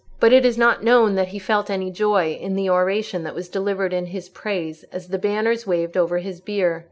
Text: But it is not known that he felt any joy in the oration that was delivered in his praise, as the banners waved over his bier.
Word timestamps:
But 0.19 0.33
it 0.33 0.43
is 0.47 0.57
not 0.57 0.83
known 0.83 1.13
that 1.13 1.27
he 1.27 1.37
felt 1.37 1.69
any 1.69 1.91
joy 1.91 2.31
in 2.33 2.55
the 2.55 2.67
oration 2.71 3.21
that 3.21 3.35
was 3.35 3.47
delivered 3.47 3.93
in 3.93 4.07
his 4.07 4.29
praise, 4.29 4.83
as 4.91 5.09
the 5.09 5.19
banners 5.19 5.67
waved 5.67 5.95
over 5.95 6.17
his 6.17 6.41
bier. 6.41 6.79